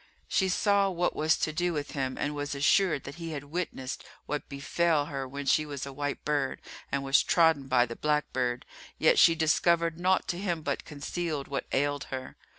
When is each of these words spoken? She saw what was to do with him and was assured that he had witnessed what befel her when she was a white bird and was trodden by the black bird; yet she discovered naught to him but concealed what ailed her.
She 0.27 0.49
saw 0.49 0.89
what 0.89 1.15
was 1.15 1.37
to 1.37 1.53
do 1.53 1.73
with 1.73 1.91
him 1.91 2.17
and 2.17 2.33
was 2.33 2.55
assured 2.55 3.03
that 3.03 3.17
he 3.21 3.33
had 3.33 3.43
witnessed 3.43 4.03
what 4.25 4.49
befel 4.49 5.05
her 5.05 5.27
when 5.27 5.45
she 5.45 5.63
was 5.63 5.85
a 5.85 5.93
white 5.93 6.25
bird 6.25 6.59
and 6.91 7.03
was 7.03 7.21
trodden 7.21 7.67
by 7.67 7.85
the 7.85 7.95
black 7.95 8.33
bird; 8.33 8.65
yet 8.97 9.19
she 9.19 9.35
discovered 9.35 9.99
naught 9.99 10.27
to 10.29 10.39
him 10.39 10.63
but 10.63 10.85
concealed 10.85 11.47
what 11.47 11.67
ailed 11.71 12.05
her. 12.05 12.35